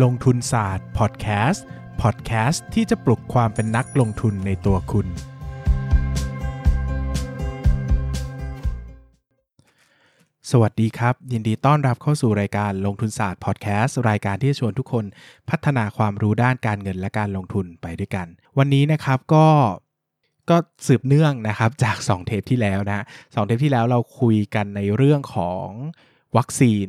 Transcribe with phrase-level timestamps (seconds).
[0.00, 1.64] ลงทุนศาสตร์พอดแคสต์
[2.02, 5.06] พอดแคสต์ที่จะปลุกความเป็นนักลงทุนในตัวคุณ
[10.50, 15.04] สวัสดีครับ ยินดีต้อนรับเข้าสู่รายการลงทุนศาสตร์พอดแคสต์รายการที่ชวนทุกคน
[15.50, 18.26] พัฒนาความรู้ด้านการเงินและการลงทุนไปด้วยกัน
[18.58, 19.46] วันนี้นะครับก็
[20.50, 20.56] ก็
[20.86, 23.04] สืบเนื่องนะครับจาก 2 เทปที่แล้วนะ
[23.34, 25.68] สองเทปที่แล้วเราคุยกันในเรื่องของ
[26.36, 26.86] วัคซีน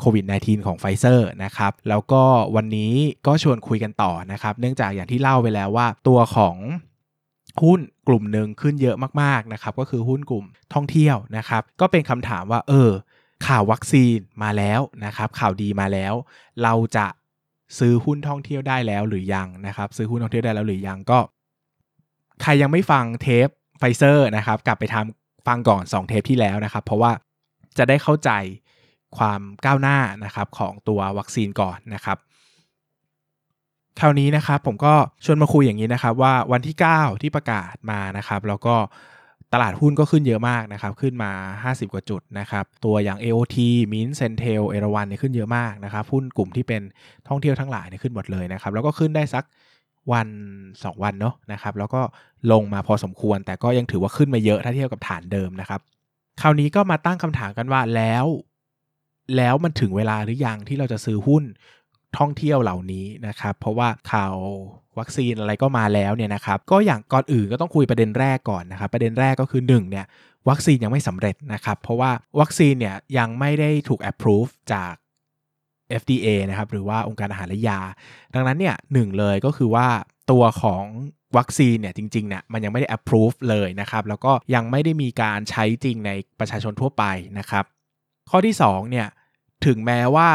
[0.00, 2.22] โควิด -19 ของไฟเซอร์นะครับ แล้วก็
[2.56, 2.92] วันนี้
[3.26, 6.56] ก็ชวนคุยกันต่อนะครับ เนื่องจากอย่างที่เล่าไปแล้วว่า ตัวของ
[7.62, 10.44] หุ้นกลุ่มหนึ่งขึ้นเยอะมากๆนะครับ ก็คือหุ้นกลุ่ม
[10.74, 12.90] ท่องเที่ยวนะครับ ก็เป็นคำถามว่า เออ
[13.46, 16.14] ข่าววัคซีนมาแล้วนะครับ ข่าวดีมาแล้ว
[16.62, 17.06] เราจะ
[17.78, 21.18] ซื้อหุ้นท่องเที่ยวได้แล้วหรือยังนะครับ ซื้อหุ้นท่องเที่ยวได้แล้วหรือยังก็
[22.42, 27.12] ใครยังไม่ฟังเทปไฟเซอร์นะครับ กลับไปทำฟังก่อน 2 เทปที่แล้วนะครับ เพราะว่า
[27.78, 28.30] จะได้เข้าใจ
[29.18, 32.18] ความก้าวหน้านะครับของตัววัคซีนก่อนนะครับ
[34.00, 34.94] คราวนี้นะครับผมก็
[35.24, 38.76] ชวนมาคุยอย่างนี้นะครับว่าวันที่ 9 ที่ประกาศมานะครับ แล้วก็
[39.52, 41.30] ตลาดหุ้นก็ขึ้นเยอะมากนะครับ ขึ้นมา
[41.62, 43.56] 50 กว่าจุดนะครับ ตัวอย่าง AOT
[43.92, 46.82] Mint Centel เอราวันเนี่ยขึ้นเยอะมากนะครับหุ้นกลุ่มที่เป็น
[47.28, 49.44] ท่องเที่ยวทั้งหลายเนี่ยขึ้นหมดเลยนะครับ แล้วก็ขึ้นได้สัก
[50.12, 50.28] วัน
[50.62, 52.00] 2 วันเนาะนะครับ แล้วก็
[52.52, 55.80] ลงมาพอสมควร แต่ก็ยังถือว่าขึ้นมาเยอะถ้าเทียบกับฐานเดิมนะครับ
[56.40, 58.26] คราวนี้ก็มาตั้งคำถามกันว่าแล้ว
[59.36, 61.44] แล้วมันถึงเวลาหรือยังที่เราจะซื้อหุ้น
[62.18, 64.34] ท่องเที่ยวเหล่านี้นะครับ เพราะว่าข่าว
[64.98, 70.06] วัคซีนอะไรก็มาแล้วเนี่ยนะครับ ก็อย่างก่อนอื่นก็ต้องคุยประเด็นแรกก่อนนะครับ ประเด็นแรกก็คือ1เนี่ย
[70.48, 74.94] วัคซีนยังไม่สำเร็จนะครับ เพราะว่าวัคซีนเนี่ยยังไม่ได้ถูก approve จาก
[76.00, 77.80] FDA นะครับ หรือว่าองค์การอาหารและยา
[78.34, 79.88] ดังนั้นเนี่ยหนึ่งเลยก็คือว่า
[80.30, 80.84] ตัวของ
[81.36, 87.04] วัคซีนเนี่ยจริงๆเนี่ยมันยังไม่ได้ approve เลยนะครับ แล้วก็ยังไม่ได้มีการใช้จริงในประชาชนทั่วไป
[87.38, 87.64] นะครับ
[88.30, 89.06] ข้อที่2เนี่ย
[89.66, 90.30] ถึงแม้ว่า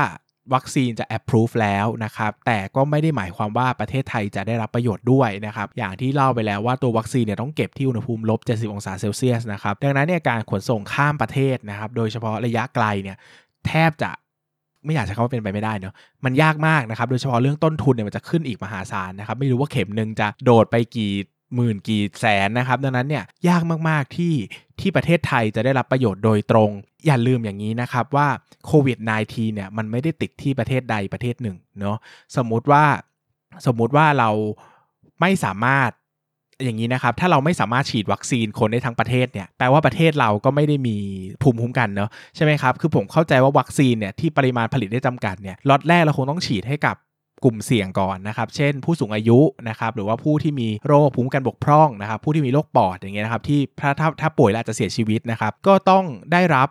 [0.54, 13.18] วัคซีนจะ approve แล้วนะครับแต่ก็ไม่ได้หมายความว่าประเทศไทยจะได้รับประโยชน์ด้วยนะครับอย่างที่เล่าไปแล้วว่าตัววัคซีนเนี่ยต้องเก็บที่อุณหภูมิลบ 70 องศาเซลเซียสนะครับดังนั้นเนี่ยการขนส่งข้ามประเทศนะครับโดยเฉพาะระยะไกลเนี่ย
[13.68, 14.12] แทบจะ
[14.86, 15.94] ไม่อยากใช้คำว่าเป็นไปไม่ได้เนาะ
[16.26, 21.14] มันยากมากนะครับโดยเฉพาะเรื่องต้นทุนเนี่ยมันจะขึ้นอีกมหาศาลนะครับไม่รู้ว่าเข็มหนึ่งจะโดดไปกี่
[21.56, 24.34] หมื่นกี่แสนนะครับ ดังนั้นเนี่ยยากมาก ๆ ที่
[24.80, 26.70] ที่ประเทศไทยจะได้รับประโยชน์โดยตรง
[27.06, 28.28] อย่าลืมอย่างนี้นะครับว่า
[28.66, 31.98] โควิด -19 เนี่ยมันไม่ได้ติดที่ประเทศใดประเทศหนึ่งเนาะ
[32.38, 32.84] สมมุติว่า
[33.66, 34.30] สมมุติว่าเรา
[35.22, 35.92] ไม่สามารถ
[36.64, 40.98] อย่างนี้นะครับ ถ้าเราไม่สามารถฉีดวัคซีนคนได้ทั้งประเทศเนี่ย แปลว่าประเทศเราก็ไม่ได้มี
[41.42, 46.96] ภูมิคุ้มกันเนาะใช่ไหมครับ คือผมเข้าใจว่าวัคซีนเนี่ยที่ปริมาณผลิตได้จำกัดเนี่ย ล็อตแรกเราคงต้องฉีดให้กับ
[47.44, 49.40] กลุ่มเสี่ยงก่อนนะครับ เช่น ผู้สูงอายุ
[49.70, 56.70] นะครับหรือว่าผู้ที่มีโรคภูมิคุ้มกันบกพร่องนะครับ ผู้ที่มีโรคปอดอย่างเงี้ยนะครับที่ถ้าถ้าถ้าป่วยแล้วอาจจะเสียชีวิตนะครับ ก็ต้องได้รับ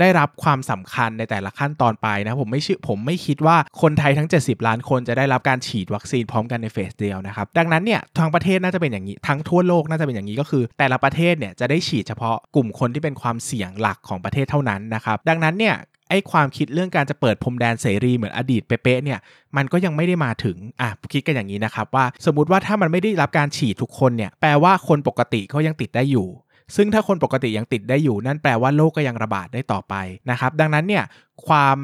[0.00, 15.76] ได้รับความสำคัญในแต่ละขั้นตอนไปนะผมไม่ชื่อผมไม่คิดว่าคนไทยทั้ง 70 ล้านคนจะได้รับการฉีดวัคซีนพร้อมกันในเฟสเดียวนะครับ ดังนั้นเนี่ยทางประเทศน่าจะเป็นอย่างนี้ทั้งทั่วโลกน่าจะเป็นอย่างนี้ก็คือ แต่ละประเทศเนี่ยจะได้ฉีดเฉพาะกลุ่มคนที่เป็นความเสี่ยงหลักของประเทศเท่านั้นนะครับ ดังนั้นเนี่ย
[16.14, 19.18] เออความคิดเรื่องการจะเปิดพรมแดนเสรีเหมือนอดีตเป๊ะๆเนี่ย
[19.56, 26.28] มันก็ยังไม่ได้มาถึงอะคิดกันอย่างนี้นะครับว่าสมมติว่าถ้ามันไม่ได้รับการฉีดทุกคนเนี่ยแปลว่าคนปกติเขายังติดได้อยู่
[26.76, 29.94] ซึ่งถ้าคนปกติยังติดได้อยู่ นั่นแปลว่าโรคก็ยังระบาดได้ต่อไป
[30.30, 31.04] นะครับดังนั้นเนี่ย
[31.46, 31.78] ความ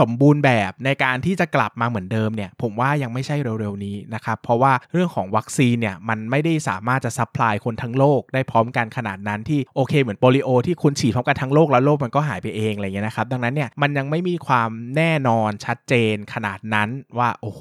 [0.00, 17.60] สมบูรณ์แบบในการที่จะกลับมาเหมือนเดิมเนี่ยผมว่ายังไม่ใช่เร็วๆนี้นะครับเพราะว่าเรื่องของวัคซีนเนี่ยมันไม่ได้สามารถจะ supply คนทั้งโลกได้พร้อมกันขนาดนั้นที่โอเคเหมือนโปลิโอที่คุณฉีดพร้อมกันทั้งโลกแล้วโลกมันก็หายไปเองอะไรเงี้ยนะครับดังนั้นเนี่ยมันยังไม่มีความแน่นอนชัดเจนขนาดนั้นว่าโอ้โห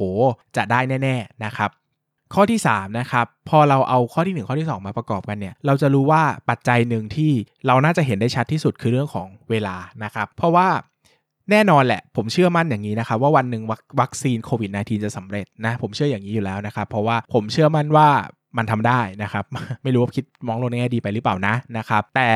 [0.57, 1.71] จะได้แน่ๆนะครับ
[2.33, 7.31] ข้อที่3นะครับพอเราเอาข้อที่ 1 ข้อที่ 2 มาประกอบกันเนี่ยเราจะรู้ว่าปัจจัยหนึ่งที่
[7.67, 10.67] เราน่าจะเห็นได้ชัดที่สุดคือเรื่องของเวลานะครับเพราะว่า
[11.51, 13.63] แน่นอนแหละ ผมเชื่อมั่นอย่างนี้นะครับว่าวันหนึ่ง
[14.01, 18.09] วัคซีนโควิด -19 จะสำเร็จนะ ผมเชื่ออย่างนี้อยู่แล้วนะครับเพราะว่าผมเชื่อมั่นว่า
[18.57, 19.45] มันทำได้นะครับ
[19.83, 22.31] ไม่รู้ว่าคิดมองโลกในแง่ดีไปหรือเปล่านะนะครับ แต่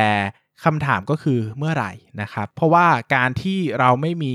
[0.64, 4.34] คำถามก็คือเมื่อไหร่นะครับ เพราะว่าการที่เราไม่มี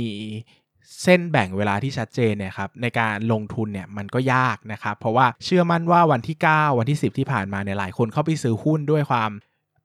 [1.03, 9.31] เส้นแบ่งเวลาที่ชัดเจนเนี่ยครับในการลงทุนเนี่ยมันก็ยากนะครับ เพราะว่าเชื่อมั่นว่าวันที่ 9 วันที่ 10 ที่ผ่านมาเนี่ยหลายคนเข้าไปซื้อหุ้นด้วยความ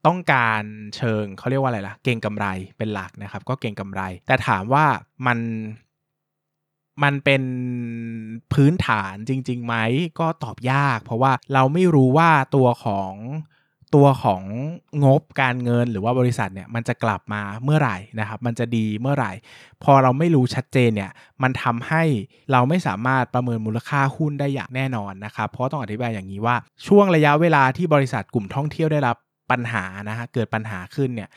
[0.07, 0.63] ต้องการ
[0.97, 2.47] เชิงเขาเรียกว่าอะไรล่ะ เก่งกำไร
[2.79, 4.85] เป็นหลักนะครับ ก็เก่งกำไร แต่ถามว่า
[5.27, 5.39] มัน
[7.03, 7.43] มันเป็น
[8.53, 9.75] พื้นฐานจริงๆไหม
[10.21, 13.15] ก็ตอบยาก เพราะว่าเราไม่รู้ว่าตัวของ
[13.95, 14.43] ตัวของ
[15.05, 19.33] งบการเงินหรือว่าบริษัทเนี่ยมันจะกลับมาเมื่อไหร่นะครับ มันจะดีเมื่อไหร่
[19.83, 21.11] พอเราไม่รู้ชัดเจนเนี่ย
[21.43, 22.03] มันทำให้
[22.53, 26.57] เราไม่สามารถประเมินมูลค่าหุ้นได้อย่างแน่นอนนะครับ เพราะต้องอธิบายอย่างนี้ว่า
[26.87, 29.17] ช่วงระยะเวลาที่บริษัทกลุ่มท่องเที่ยวได้รับ
[29.51, 31.29] ปัญหานะฮะเกิดปัญหาขึ้นเนี่ย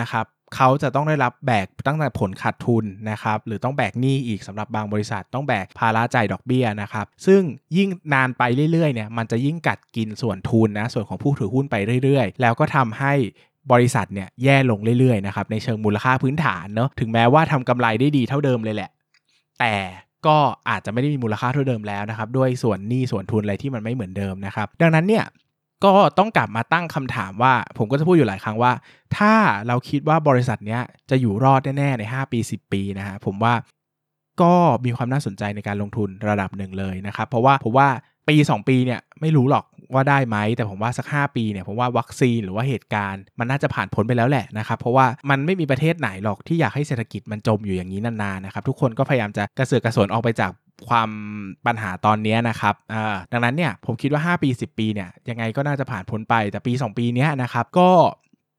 [0.00, 0.26] นะครับ
[0.56, 7.42] เขาจะต้องได้รับแบกตั้งแต่ผลขาดทุนนะครับหรือต้องแบกหนี้อีกสำหรับบางบริษัท ต้องแบกภาระจ่ายดอกเบี้ยนะครับซึ่ง
[7.76, 13.12] ยิ่งนานไปเรื่อยๆเนี่ยมันจะยิ่งกัดกินส่วนทุนนะส่วนของผู้ถือหุ้นไปเรื่อยๆ แล้วก็ทำให้
[13.72, 18.90] บริษัทเนี่ยแย่ลงเรื่อยๆนะครับในเชิงมูลค่าพื้นฐานเนาะถึงแม้ว่าทำกำไรได้ดีเท่าเดิมเลยแหละ
[19.60, 19.74] แต่
[20.26, 20.36] ก็
[20.68, 25.24] อาจจะไม่ได้มีมูลค่าเท่าเดิมแล้วนะครับด้วยส่วนหนี้ส่วนทุนอะไรที่มันไม่เหมือนเดิมนะครับดังนั้นเนี่ย
[25.84, 28.72] ก็ต้องกลับมาตั้งคำถามว่า ผมก็จะพูดอยู่หลายครั้งว่า
[29.16, 29.32] ถ้า
[29.66, 33.54] เราคิดว่าบริษัทเนี้ยจะอยู่รอดแน่ๆใน 5 ปี 10 ปีนะฮะผมว่า
[34.42, 34.54] ก็
[34.84, 37.88] มีความน่าสนใจในการลงทุนระดับหนึ่งเลยนะครับ เพราะว่าผมว่า
[38.28, 39.64] ปี 2 ปีเนี่ยไม่รู้หรอก
[39.94, 50.52] ว่าได้ไหม แต่ผมว่าสัก 5 ปีเนี่ยผมว่าวัคซีนหรือว่าเหตุการณ์มันน่าจะผ่านพ้นไปแล้วแหละนะครับเพราะว่ามันไม่มีประเทศไหนหรอกที่อยากให้เศรษฐกิจมันจมอยู่อย่างนี้นานๆนะครับทุกคนก็พยายามจะกระเสือกกระสนออกไปจาก
[50.88, 51.10] ความ
[51.66, 52.74] ปัญหาตอนนี้นะครับ
[53.32, 57.90] ดังนั้นเนี่ยผมคิดว่า 5 ปี 10 ปีเนี่ยยังไงก็น่าจะผ่านพ้นไปแต่ปี 2 ปีนี้นะครับก็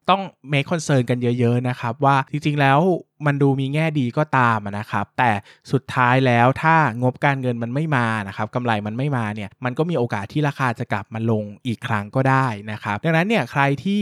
[0.09, 0.21] ต้อง
[0.51, 2.79] make concern กันเยอะ ๆ นะครับ ว่าจริง ๆ แล้ว
[3.25, 5.31] มันดูมีแง่ดีก็ตามนะครับ แต่
[5.71, 14.01] สุดท้ายแล้วถ้างบการเงินมันไม่มานะครับกำไรมันไม่มาเนี่ยมันก็มีโอกาสที่ราคาจะกลับมาลงอีกครั้งก็ได้นะครับ ดังนั้นเนี่ยใครที่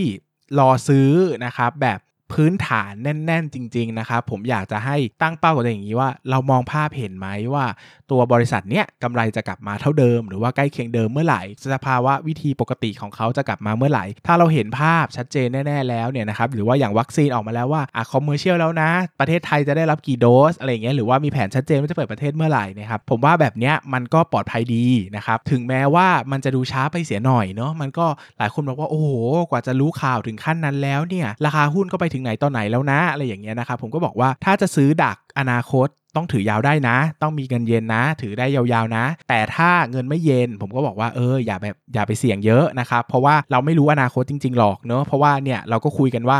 [0.60, 1.12] รอซื้อ
[1.46, 2.00] นะครับแบบ
[2.34, 7.66] พื้นฐานแน่น ๆ จริง ๆ นะครับ ผมอยากจะให้ตั้งเป้ากับตัวอย่างนี้ว่า เรามองภาพเห็นไหมว่า
[8.12, 11.42] ตัวบริษัทเนี้ยกำไรจะกลับมาเท่าเดิม หรือว่าใกล้เคียงเดิมเมื่อไหร่
[11.76, 18.90] สภาวะวิถีปกติของเขาจะกลับมาเมื่อไหร่ ถ้าเราเห็นภาพชัดเจนแน่ ๆ แล้วเนี่ยนะครับหรือว่าอย่างวัคซีนออกมาแล้วว่าอะ commercial แล้วนะ
[19.20, 24.86] ประเทศไทยจะได้รับกี่โดสอะไรเงี้ยหรือว่ามีแผนชัดเจนว่าจะเปิดประเทศเมื่อไหร่นะครับผมว่าแบบเนี้ยมันก็ปลอดภัยดี
[25.16, 28.06] นะครับถึงแม้ว่ามันจะดูช้าไปเสียหน่อยเนาะมันก็
[28.38, 29.10] หลายคนบอกว่าโอ้โห
[29.50, 46.40] กว่าจะรู้ข่าวถึงขั้นนั้นแล้วเนี่ยราคาหุ้นก็ไปถึงไหนตอนไหนแล้วนะอะไรอย่างเงี้ยนะครับผมก็บอกว่าถ้าจะซื้อดักอนาคตต้องถือยาวได้นะ ต้องมีเงินเย็นนะ ถือได้ยาวๆนะ แต่ถ้าเงินไม่เย็น ผมก็บอกว่าเอออย่าแบบอย่าไปเสี่ยงเยอะนะครับ เพราะว่าเราไม่รู้อนาคตจริง ๆ หรอกเนอะเพราะว่าเนี่ยเราก็คุยกันว่า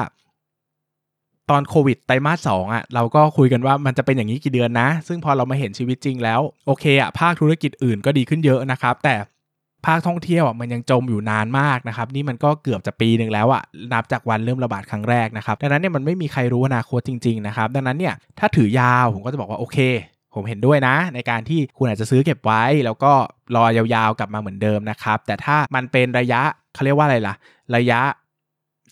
[1.50, 9.16] ตอนโควิดไตรมาสสองอะเราก็คุยกันว่ามันจะเป็นอย่างนี้กี่เดือนนะ ซึ่งพอเรามาเห็นชีวิตจริงแล้ว โอเคอะภาคธุรกิจอื่นก็ดีขึ้นเยอะนะครับ แต่
[9.88, 13.64] ภาคท่องเที่ยวอะมันยังจมอยู่นานมากนะครับนี่มันก็เกือบจะปีหนึ่งแล้วอะ
[13.94, 19.78] นับจากวันเริ่มระบาดครั้งแรกนะครับดังนั้นเนี่ยมันไม่มีใครรู้อนาคตจริงๆนะครับดังนั้นเนี่ยถ้าถือยาวผมก็จะบอกว่าโอเค
[20.34, 23.12] ผมเห็นด้วยนะ ในการที่คุณอาจจะซื้อเก็บไว้ แล้วก็
[23.56, 26.42] รอยาวๆกลับมาเหมือนเดิมนะครับแต่ถ้ามันเป็นระยะ
[26.74, 27.36] เขาเรียกว่าอะไรล่ะ
[27.76, 28.02] ระยะ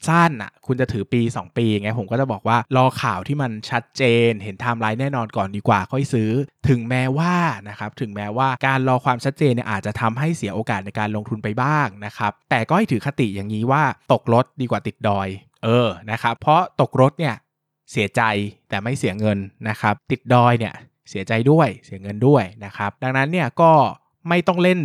[0.08, 6.32] สั้นอะ คุณจะถือปี 2 ปีไงผมก็จะบอกว่ารอข่าวที่มันชัดเจน เห็นไทม์ไลน์แน่นอนก่อนดีกว่าค่อยซื้อ
[6.70, 7.36] ถึงแม้ว่า
[7.70, 13.84] นะครับถึงแม้ว่าการรอความชัดเจนเนี่ยอาจจะทำให้เสียโอกาสในการลงทุนไปบ้างนะครับแต่ก็ให้ถือคติอย่างนี้ว่า
[14.14, 15.28] ตกรถดีกว่าติดดอย
[15.64, 17.36] เออนะครับเพราะตกรถเนี่ย
[17.92, 18.22] เสียใจ
[18.70, 19.38] แต่ไม่เสียเงิน
[19.70, 20.74] นะครับติดดอยเนี่ย
[21.10, 23.72] เสียใจด้วยเสียเงินด้วยนะครับดังนั้นเนี่ยก็
[24.30, 24.80] ไม่ต้องเล่น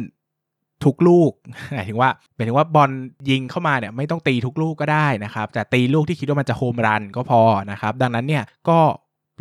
[0.85, 1.33] ทุกลูก
[1.75, 2.91] หมายถึงว่าหมายถึงว่าบอล
[3.31, 8.79] ยิงเข้ามาเนี่ยไม่ต้องตีทุกลูกก็ได้นะครับ แต่ตีลูกที่คิดว่ามันจะโฮมรันก็พอนะครับ ดังนั้นเนี่ยก็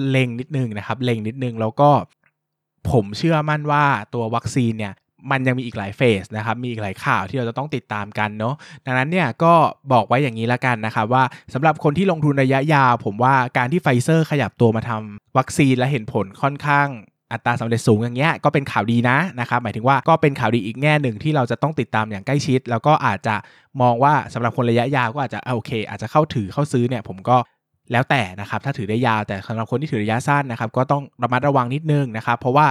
[0.09, 1.89] เล็งนิดนึงนะครับ เล็งนิดนึงแล้วก็
[2.91, 4.93] ผมเชื่อมั่นว่าตัววัคซีนเนี่ย
[5.31, 9.53] มันยังมีอีกหลายเฟสนะครับ มีอีกหลายข่าวที่เราจะต้องติดตามกันเนาะ ดังนั้นเนี่ยก็
[9.91, 16.87] บอกไว้อย่างนี้ละกันนะครับว่าสำหรับคนที่ลงทุนระยะยาว ผมว่าการที่ไฟเซอร์ขยับตัวมาทำวัคซีนและเห็นผลค่อนข้าง
[17.31, 23.35] อัตราสำเร็จสูงอย่างเงี้ยก็เป็นข่าวดีนะนะครับหมายถึงว่าก็เป็นข่าวดีอีกแง่หนึ่งที่เราจะต้องติดตามอย่างใกล้ชิด แล้วก็อาจจะ
[23.81, 27.37] มองว่าสำหรับคนระยะยาวก็อาจจะโอเค อาจจะเข้าถือเข้าซื้อเนี่ยผมก็
[27.91, 32.65] แล้วแต่นะครับถ้าถือได้ยาวแต่สำหรับคนที่ถือระยะสั้นนะครับก็ต้องระมัดระวังนิดนึงนะครับเพราะว่า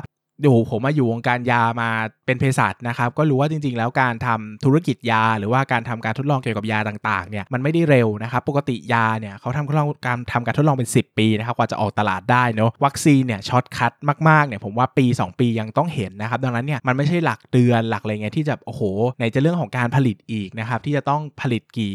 [0.46, 1.88] ดูผมมาอยู่วงการยามา
[2.26, 9.68] เป็นเภสัชนะครับ ก็รู้ว่าจริง ๆ แล้วการทำธุรกิจยา หรือว่าการทำการทดลองเกี่ยวกับยาต่างๆเนี่ยมันไม่ได้เร็วนะครับ ปกติยาเนี่ยเขาทำ
[10.06, 13.92] การทำการทดลองเป็น 10 ปีนะครับกว่าจะออกตลาดได้เนาะวัคซีนเนี่ย shortcut
[14.28, 18.82] มากๆเนี่ยผมว่าปี 2 ปียังต้องเห็นนะครับดังนั้นเนี่ยมันไม่ใช่หลักเดือนหลักอะไรเงี้ยที่จะโอ้โห
[19.18, 21.94] ไหนจะเรื่องของการผลิตอีกนะครับที่จะต้องผลิตกี่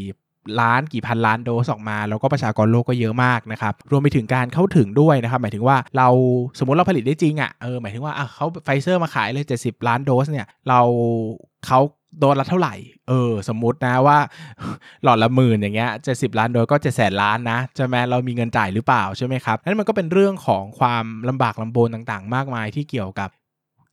[0.61, 6.07] ล้านกี่พันล้านโดสออกมา แล้วก็ประชากรโลกก็เยอะมากนะครับรวมไปถึงการเข้าถึงด้วยนะครับหมายถึงว่าเรา
[6.59, 10.79] สมมติเราผลิตได้จริงอ่ะเออหมายถึงว่าอะเขาไฟเซอร์มาขายเลย 70 ล้านโดสเนี่ยเรา
[11.67, 11.79] เขา
[12.19, 12.75] โดสละเท่าไหร่
[13.09, 14.17] เออ สมมุตินะว่า
[15.03, 23.29] หลอดละหมื่นอย่างเงี้ยเจ็ดสิบล้านโดยก็เจ็ดแสนล้านนะจะแม้เรามีเงินจ่ายหรือเปล่าใช่ไหมครับนั่นมันก็เป็นเรื่องของความลำบากลำบนต่างๆ มากมายที่เกี่ยวกับ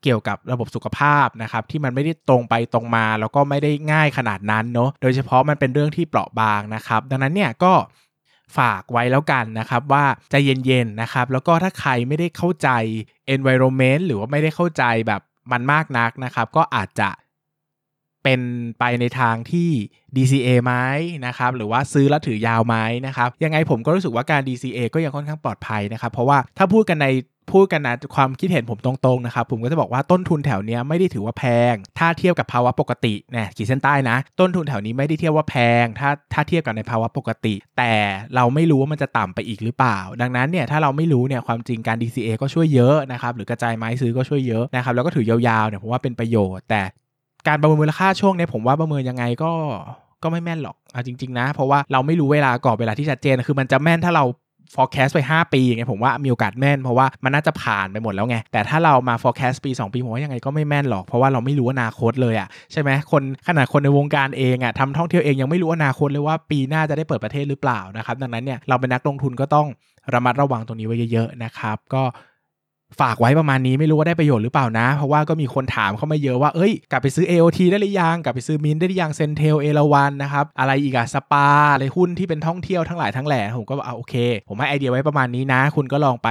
[0.03, 7.75] เกี่ยวกับระบบสุขภาพนะครับที่มันไม่ได้ตรงไปตรงมา แล้วก็ไม่ได้ง่ายขนาดนั้นเนาะโดยเฉพาะมันเป็นเรื่องที่เปราะบางนะครับ ดังนั้นเนี่ยก็
[8.59, 12.69] ฝากไว้แล้วกันนะครับว่าใจเย็นๆนะครับ แล้วก็ถ้าใครไม่ได้เข้าใจ
[13.35, 15.21] environment หรือว่าไม่ได้เข้าใจแบบ
[15.53, 17.09] มันมากนักนะครับ ก็อาจจะ
[18.25, 18.41] เป็น
[18.79, 19.71] ไปในทางที่
[20.17, 20.73] DCA ไหม
[21.27, 27.09] นะครับ หรือว่าซื้อแล้วถือยาวไหมนะครับ ยังไงผมก็รู้สึกว่าการ DCA ก็ยังค่อนข้างปลอดภัยนะครับ เพราะว่าถ้าพูดกันใน
[27.53, 37.93] พูดกันนะความคิดเห็นผมตรงๆนะครับ ผมก็จะบอกว่าต้นทุนแถวเนี้ยไม่ได้ถือว่าแพง ถ้าเทียบกับภาวะปกติเนี่ยขีดเส้นใต้นะ ต้นทุนแถวนี้ไม่ได้เทียบว่าแพง ถ้าถ้าเทียบกับในภาวะปกติ แต่
[38.35, 46.83] เราไม่รู้ว่ามันจะต่ำไปอีกหรือเปล่า ดังนั้นเนี่ยถ้าเราไม่รู้เนี่ยความจริงการ DCA ก็ช่วยเยอะนะครับหรือกระจายไม้ซื้อก็ช่วยเยอะนะครับแล้วก็ถือยาวๆเนี่ยผมว่าเป็นประโยชน์แต่
[47.49, 49.53] การประเมินมูลค่าช่วงนี้ผมว่าประเมินยังไงก็
[50.23, 54.25] ก็ไม่แม่นหรอกเอาจริง ๆ นะ เพราะว่าเราไม่รู้เวลากรอบเวลาที่ชัดเจนคือมันจะแม่นถ้าเรา
[54.75, 69.67] forecast ไป 5 ปีไงผมว่ามีโอกาสแม่นเพราะว่ามันน่าจะผ่านไปหมดแล้วไง แต่ถ้าเรามา forecast ปี 2 ปีผมว่ายังไงก็ไม่แม่นหรอก เพราะว่าเราไม่รู้อนาคตเลยอะ่ะใช่ไหมคนขนาดคนในวงการเองอะ่ะทำท่องเที่ยวเองยังไม่รู้อนาคตเลยว่าปีหน้าจะได้เปิดประเทศหรือเปล่านะครับดังนั้นเนี่ยเราเป็นนักลงทุนก็ต้อง
[70.15, 72.03] ระมัดระวังตรงนี้ไว้เยอะๆนะครับก็
[73.01, 84.15] ฝากไว้ประมาณนี้ไม่รู้ว่าได้ประโยชน์หรือเปล่านะ เพราะว่าก็มีคนถามเข้ามาเยอะว่าเอ้ยกลับไปซื้อ AOT ได้หรือยังกลับไปซื้อมินได้หรือยัง CENTEL เอราวัณนะครับอะไรอีกอะสปาอะไรหุ้นที่เป็นท่องเที่ยวทั้งหลายทั้งแหล่ผมก็เอาโอเค
[84.49, 86.31] ผมให้ไอเดียไว้ประมาณนี้นะ คุณก็ลองไป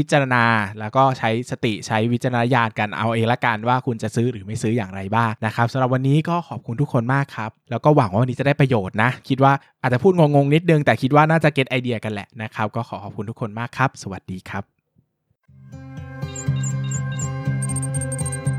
[0.00, 0.44] พิจารณา
[0.80, 14.73] แล้วก็ใช้สติใช้วิจารณญาณกันเอาเองละกันว่าคุณจะซื้อหรือไม่ซื้ออย่างไรบ้างนะครับสำหรับวันนี้ก็ขอบคุณทุกคนมากครับ แล้วก็หวังว่าวันนี้จะได้ประโยชน์นะ คิดว่าอาจจะพูดงงๆนิดนึงแต่คิดว่าน่าจะ get ไอเดียกันแหละนะครับก็ขอขอบคุณทุกคนมากครับ สวัสดีครับ